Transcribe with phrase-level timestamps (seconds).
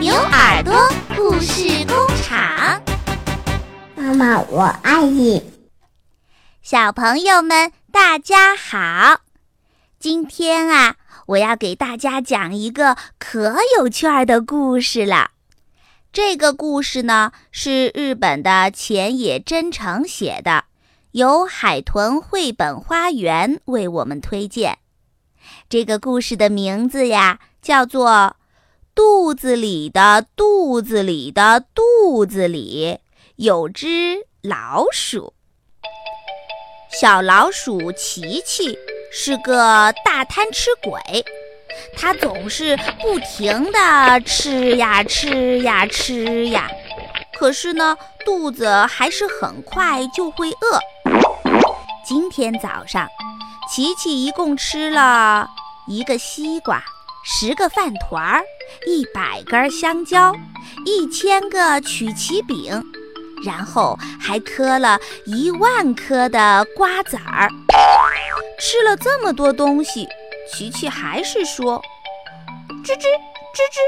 [0.00, 0.72] 牛耳朵
[1.16, 2.80] 故事工厂。
[3.96, 5.42] 妈妈，我爱你。
[6.62, 9.22] 小朋友们，大家好！
[9.98, 10.94] 今天啊，
[11.26, 15.32] 我要给大家讲一个可有趣儿的故事了。
[16.12, 20.66] 这个故事呢，是日本的浅野真诚写的，
[21.10, 24.78] 由海豚绘本花园为我们推荐。
[25.68, 28.10] 这个故事的名字呀，叫做
[28.98, 32.98] 《肚子里的肚子里的肚子里
[33.36, 35.34] 有只老鼠》。
[37.00, 38.76] 小老鼠琪琪
[39.12, 41.24] 是个大贪吃鬼，
[41.96, 46.68] 它总是不停地吃呀吃呀吃呀，
[47.38, 50.80] 可是呢，肚子还是很快就会饿。
[52.04, 53.06] 今天早上，
[53.70, 55.48] 琪琪一共吃了。
[55.86, 56.82] 一个西瓜，
[57.22, 58.42] 十个饭团儿，
[58.86, 60.34] 一百根香蕉，
[60.84, 62.82] 一千个曲奇饼，
[63.44, 67.48] 然后还磕了一万颗的瓜子儿。
[68.60, 70.08] 吃了这么多东西，
[70.52, 71.80] 琪琪还是说
[72.84, 73.78] ：“吱吱吱吱，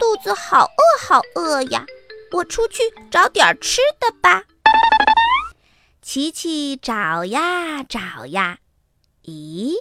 [0.00, 1.84] 肚子好饿好饿呀！
[2.32, 4.44] 我出去找点吃的吧。”
[6.00, 8.58] 琪琪找呀找呀，
[9.24, 9.74] 咦？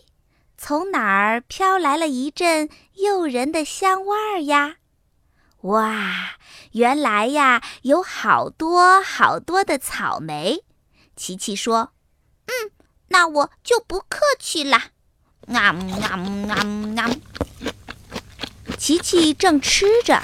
[0.68, 4.76] 从哪儿飘来了一阵诱人的香味儿呀？
[5.62, 6.36] 哇，
[6.74, 10.66] 原来呀有好多好多的草莓。
[11.16, 11.94] 琪琪说
[12.48, 12.72] ：“嗯，
[13.08, 14.90] 那我就不客气啦。”
[15.48, 16.56] 啊啊啊
[16.98, 17.16] 啊！
[18.78, 20.22] 琪琪正吃着，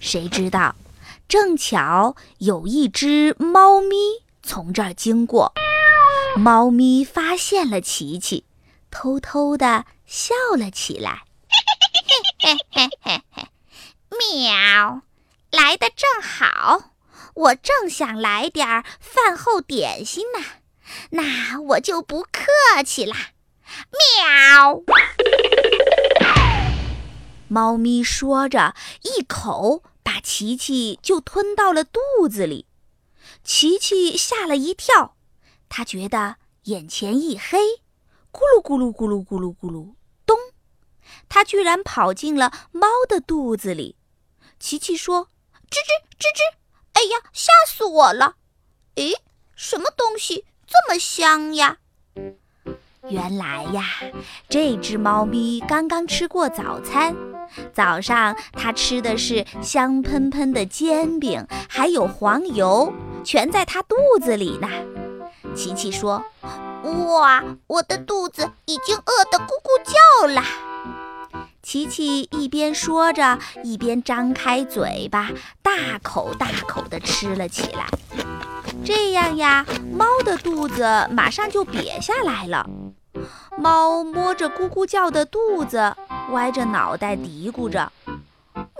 [0.00, 0.74] 谁知道，
[1.28, 3.94] 正巧有一只猫咪
[4.42, 5.52] 从这儿经过。
[6.34, 8.45] 猫咪发现了琪琪。
[8.98, 11.24] 偷偷地笑了起来，
[14.08, 15.02] 喵，
[15.50, 16.92] 来的正好，
[17.34, 20.42] 我正想来点饭后点心呢，
[21.10, 22.40] 那我就不客
[22.86, 23.14] 气啦，
[23.92, 24.80] 喵！
[27.48, 32.00] 猫咪说着，一口把琪琪就吞到了肚
[32.30, 32.64] 子里，
[33.44, 35.16] 琪琪吓了一跳，
[35.68, 37.58] 他觉得眼前一黑。
[38.36, 39.94] 咕噜咕噜咕噜咕噜咕噜，
[40.26, 40.36] 咚！
[41.26, 43.96] 它居然跑进了猫的肚子里。
[44.60, 45.28] 琪琪说
[45.72, 45.88] ：“吱吱
[46.18, 46.56] 吱吱，
[46.92, 48.34] 哎呀，吓死我了！
[48.96, 49.14] 诶，
[49.54, 51.78] 什么东西这么香呀？”
[53.08, 53.84] 原来呀，
[54.50, 57.16] 这只猫咪刚刚吃过早餐，
[57.72, 62.92] 早上它吃的是香喷喷的煎饼，还有黄油，
[63.24, 64.68] 全在它肚子里呢。
[65.54, 66.22] 琪琪说。
[66.86, 70.42] 哇，我的肚子已经饿得咕咕叫了。
[71.62, 75.30] 琪琪一边说着，一边张开嘴巴，
[75.62, 77.86] 大口大口地吃了起来。
[78.84, 82.68] 这样呀，猫的肚子马上就瘪下来了。
[83.58, 85.96] 猫摸着咕咕叫的肚子，
[86.30, 87.90] 歪着脑袋嘀咕着：“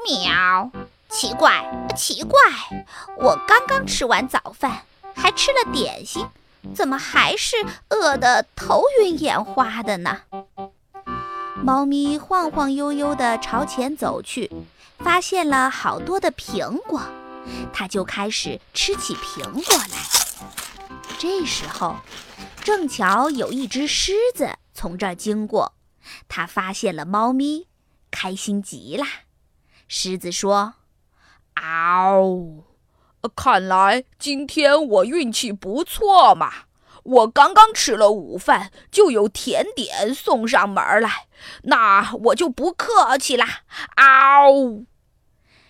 [0.06, 0.70] 喵，
[1.08, 2.38] 奇怪，奇怪，
[3.16, 4.82] 我刚刚吃完早饭，
[5.16, 6.24] 还吃了点心。”
[6.74, 7.56] 怎么还是
[7.90, 10.22] 饿得头晕眼花的呢？
[11.62, 14.50] 猫咪晃晃悠悠地朝前走去，
[14.98, 17.00] 发现了好多的苹果，
[17.72, 19.96] 它就开始吃起苹果来。
[21.18, 21.96] 这时候，
[22.62, 25.72] 正巧有一只狮子从这儿经过，
[26.28, 27.66] 它发现了猫咪，
[28.10, 29.04] 开心极了。
[29.88, 30.74] 狮子说
[31.54, 32.64] ：“嗷！”
[33.28, 36.52] 看来今天我运气不错嘛！
[37.04, 41.28] 我刚刚吃了午饭，就有甜点送上门来，
[41.62, 43.60] 那我就不客气啦！
[43.94, 44.84] 嗷！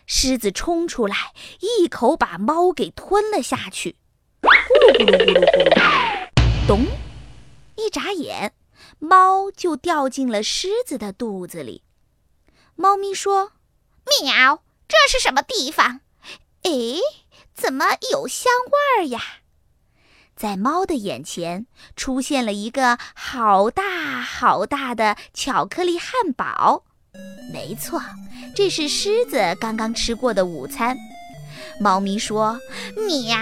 [0.07, 3.97] 狮子冲出来，一口把猫给吞了下去。
[4.41, 6.87] 咕噜咕噜咕噜咕噜，咚！
[7.77, 8.55] 一眨眼，
[8.99, 11.83] 猫就掉进了狮子的肚子里。
[12.77, 13.53] 猫咪说
[14.23, 16.01] ：“喵，这是什么地方？
[16.63, 16.71] 哎。”
[17.57, 19.21] 怎么有香味儿呀？
[20.37, 21.67] 在猫的眼前
[21.97, 26.85] 出现了一个好大好大的巧克力汉堡。
[27.51, 28.03] 没错，
[28.55, 30.95] 这是狮子刚刚吃过的午餐。
[31.81, 32.61] 猫咪说
[33.09, 33.39] ：“喵，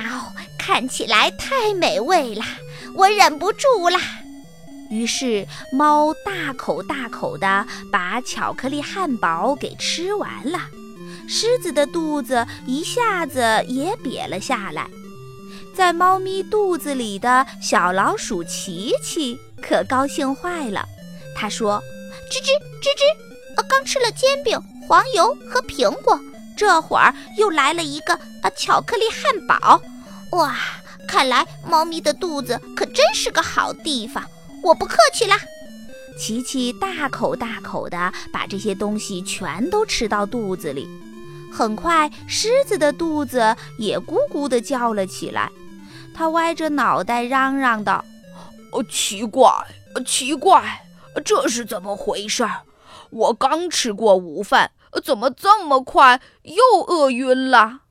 [0.57, 2.45] 看起来太美味了，
[2.95, 4.01] 我忍不住啦。”
[4.91, 10.61] 于是猫大口大口地把巧克力汉堡给吃完了。
[11.29, 14.89] 狮子的肚子一下子也瘪了下来，
[15.75, 20.85] 在猫咪肚子里的小老鼠琪琪可高兴坏了。
[21.37, 21.83] 他说
[22.31, 22.49] ：“吱吱
[22.81, 23.03] 吱吱，
[23.57, 26.19] 我刚吃了煎饼、黄油和苹果，
[26.57, 29.81] 这会儿又来了一个啊巧克力汉堡，
[30.33, 30.57] 哇！
[31.07, 34.25] 看来猫咪的肚子可真是个好地方。
[34.63, 35.37] 我不客气啦。
[36.19, 40.89] 琪琪大口大口地把这些东西全都吃到肚子里。
[41.55, 45.49] 很快，狮子的肚子也咕咕地叫了起来。
[46.13, 48.05] 它歪着脑袋嚷嚷道
[48.73, 49.49] ：“哦，奇怪，
[50.05, 50.85] 奇怪，
[51.25, 52.45] 这是怎么回事？
[53.11, 54.73] 我刚吃过午饭，
[55.05, 57.83] 怎么这么快又饿晕了？”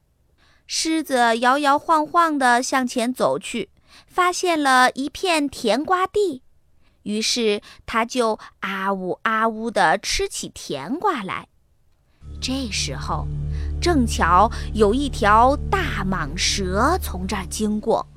[0.67, 3.69] 狮子摇摇晃晃地向前走去，
[4.07, 6.43] 发现了一片甜瓜地，
[7.03, 11.47] 于是它就啊呜啊呜地吃起甜瓜来。
[12.41, 13.27] 这时候，
[13.83, 18.07] 正巧有一条大蟒蛇从这儿经过，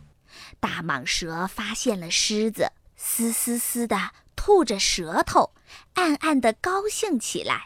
[0.60, 5.50] 大蟒蛇发现了狮子，嘶嘶嘶地吐着舌头，
[5.94, 7.64] 暗暗地高兴起来。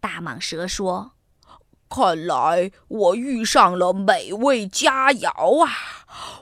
[0.00, 1.12] 大蟒蛇说。
[1.90, 5.70] 看来我遇上了美味佳肴啊！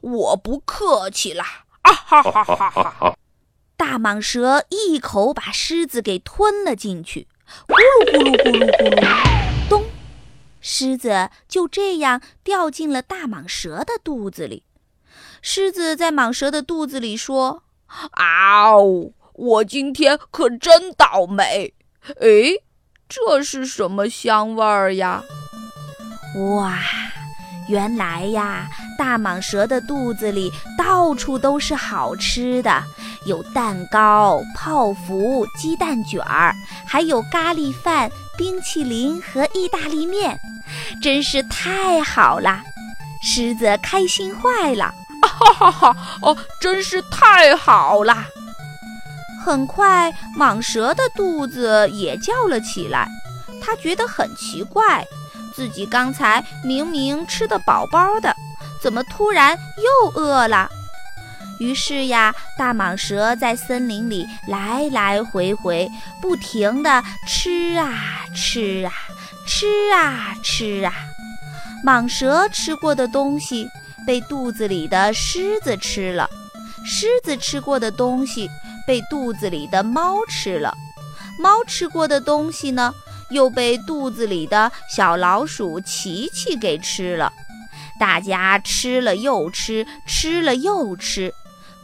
[0.00, 1.64] 我不客气啦！
[1.82, 3.17] 啊哈哈哈哈！
[3.76, 7.26] 大蟒蛇一口把狮子给吞了进去，
[7.67, 9.44] 咕噜咕噜咕噜咕噜，
[10.66, 14.62] 狮子就这样掉进了大蟒蛇的肚子里。
[15.43, 17.64] 狮子在蟒蛇的肚子里说
[18.12, 19.12] ：“啊呜！
[19.34, 21.75] 我今天可真倒霉！
[22.19, 22.64] 哎。”
[23.06, 25.22] 这是什么香味儿呀？
[26.56, 26.78] 哇，
[27.69, 28.67] 原来呀，
[28.99, 32.82] 大蟒蛇的肚子里到处都是好吃的，
[33.26, 36.55] 有蛋糕、泡芙、鸡蛋卷儿，
[36.87, 40.38] 还有咖喱饭、冰淇淋和意大利面，
[41.03, 42.61] 真是太好了！
[43.23, 45.97] 狮子开心坏了，哈哈哈！
[46.21, 48.15] 哦，真是太好了！
[49.44, 53.09] 很快，蟒蛇的肚子也叫了起来。
[53.62, 55.06] 它觉得很奇怪，
[55.55, 58.35] 自己刚才明明吃得饱饱的，
[58.82, 60.69] 怎么突然又饿了？
[61.59, 65.89] 于是呀，大蟒蛇在森林里来来回回，
[66.21, 68.93] 不停地吃啊吃啊，
[69.47, 70.93] 吃啊吃啊。
[71.85, 73.69] 蟒蛇吃过的东西
[74.06, 76.29] 被肚子里的狮子吃了，
[76.85, 78.49] 狮子吃过的东西。
[78.87, 80.77] 被肚子里的猫吃了，
[81.41, 82.93] 猫吃过的东西呢，
[83.31, 87.33] 又被肚子里的小老鼠琪琪给吃了。
[87.99, 91.33] 大家吃了又吃，吃了又吃，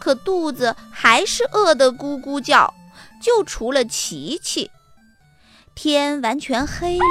[0.01, 2.75] 可肚子还是饿得咕咕叫，
[3.23, 4.71] 就除了琪琪。
[5.75, 7.05] 天完全黑了，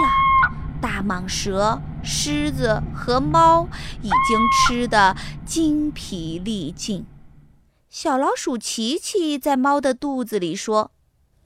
[0.82, 3.68] 大蟒蛇、狮子和猫
[4.02, 5.16] 已经吃得
[5.46, 7.06] 精疲力尽。
[7.90, 10.92] 小老鼠琪琪在猫的肚子里说：“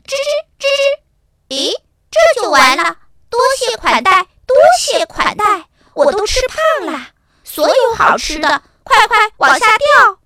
[0.04, 1.72] 吱吱吱吱，咦，
[2.10, 2.98] 这就完了？
[3.30, 7.10] 多谢款待，多谢款待，我都吃胖了。
[7.44, 10.20] 所有好吃的，快快往下掉！”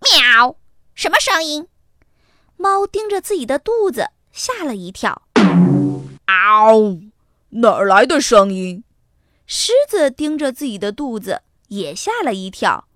[0.00, 0.56] 喵，
[0.94, 1.68] 什么声音？
[2.56, 5.22] 猫盯着自己的肚子，吓了一跳。
[6.26, 7.00] 嗷，
[7.50, 8.82] 哪儿来的声音？
[9.46, 12.88] 狮子盯着自己的肚子，也吓了一跳。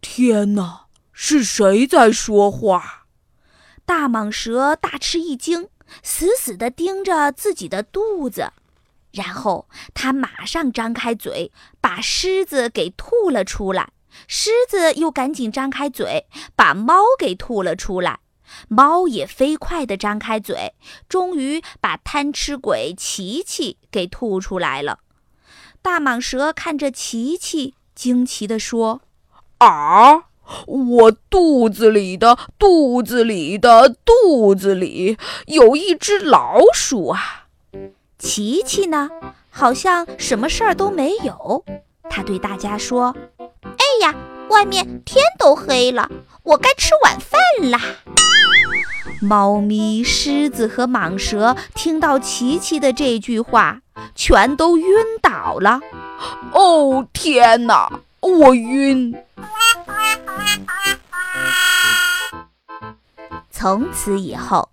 [0.00, 3.06] 天哪，是谁在说话？
[3.84, 5.68] 大蟒蛇大吃一惊，
[6.02, 8.52] 死死地盯着自己的肚子，
[9.12, 13.92] 然后它马上张开嘴，把狮子给吐了出来。
[14.26, 18.20] 狮子又赶紧张开嘴，把猫给吐了出来。
[18.68, 20.74] 猫也飞快地张开嘴，
[21.08, 25.00] 终于把贪吃鬼琪琪给吐出来了。
[25.82, 29.00] 大蟒蛇看着琪琪，惊奇地说。
[29.58, 30.26] 啊！
[30.66, 37.46] 我肚子里的肚子里的肚子里有一只老鼠啊！
[38.16, 39.10] 琪琪呢，
[39.50, 41.64] 好像什么事儿都没有。
[42.08, 43.16] 他对大家说
[44.00, 44.14] ：“呀，
[44.48, 46.10] 外面天都黑了，
[46.42, 47.80] 我该吃晚饭啦！”
[49.22, 53.80] 猫咪、狮子和蟒蛇听到琪琪的这句话，
[54.14, 54.86] 全都晕
[55.22, 55.80] 倒了。
[56.52, 59.14] 哦，天哪，我晕！
[63.50, 64.68] 从此以后，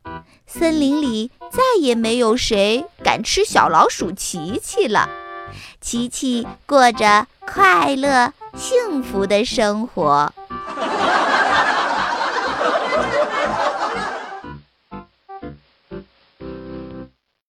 [0.46, 5.10] 森林里再也没有谁敢吃小老鼠琪琪了。
[5.80, 10.32] 琪琪过着快乐幸福的生活。